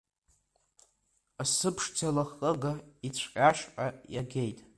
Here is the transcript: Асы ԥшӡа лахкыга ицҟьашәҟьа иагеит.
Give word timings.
Асы 1.41 1.69
ԥшӡа 1.75 2.09
лахкыга 2.15 2.73
ицҟьашәҟьа 3.07 3.87
иагеит. 4.13 4.59